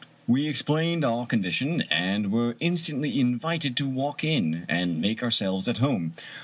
[0.25, 5.67] We explained our condition, and were in stantly invited to walk in and make ourselves
[5.67, 6.13] at home.